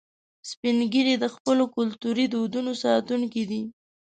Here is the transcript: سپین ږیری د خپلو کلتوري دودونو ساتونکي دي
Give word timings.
سپین 0.49 0.77
ږیری 0.93 1.15
د 1.19 1.25
خپلو 1.35 1.63
کلتوري 1.75 2.25
دودونو 2.33 2.71
ساتونکي 2.83 3.43
دي 3.49 3.61